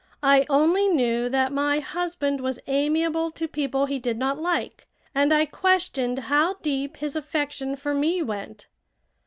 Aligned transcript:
I 0.23 0.47
only 0.49 0.87
knew 0.87 1.29
that 1.29 1.51
my 1.51 1.79
husband 1.79 2.41
was 2.41 2.57
amiable 2.65 3.29
to 3.33 3.47
people 3.47 3.85
he 3.85 3.99
did 3.99 4.17
not 4.17 4.41
like, 4.41 4.87
and 5.13 5.31
I 5.31 5.45
questioned 5.45 6.17
how 6.17 6.55
deep 6.63 6.97
his 6.97 7.15
affection 7.15 7.75
for 7.75 7.93
me 7.93 8.23
went. 8.23 8.67